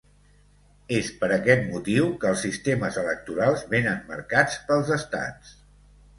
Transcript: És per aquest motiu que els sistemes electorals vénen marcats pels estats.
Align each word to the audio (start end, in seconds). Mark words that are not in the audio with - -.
És 0.99 1.11
per 1.19 1.29
aquest 1.35 1.67
motiu 1.73 2.07
que 2.23 2.31
els 2.31 2.41
sistemes 2.47 2.99
electorals 3.03 3.67
vénen 3.75 4.01
marcats 4.15 4.59
pels 4.73 4.93
estats. 4.99 5.55